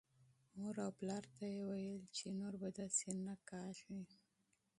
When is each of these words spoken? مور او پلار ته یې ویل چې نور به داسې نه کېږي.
مور 0.57 0.75
او 0.85 0.91
پلار 0.99 1.23
ته 1.35 1.45
یې 1.53 1.61
ویل 1.69 2.03
چې 2.17 2.25
نور 2.39 2.53
به 2.61 2.69
داسې 2.79 3.09
نه 3.25 3.35
کېږي. 3.49 4.17